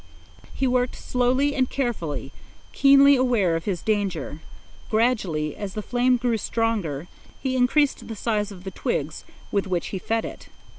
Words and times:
He 0.55 0.65
worked 0.65 0.95
slowly 0.95 1.53
and 1.53 1.69
carefully, 1.69 2.31
keenly 2.73 3.15
aware 3.15 3.55
of 3.55 3.65
his 3.65 3.83
danger. 3.83 4.39
Gradually, 4.89 5.55
as 5.55 5.75
the 5.75 5.83
flame 5.83 6.17
grew 6.17 6.37
stronger, 6.39 7.07
he 7.39 7.55
increased 7.55 8.07
the 8.07 8.15
size 8.15 8.51
of 8.51 8.63
the 8.63 8.71
twigs 8.71 9.25
with 9.51 9.67
which 9.67 9.89
he 9.89 9.99
fed 9.99 10.25
it. 10.25 10.47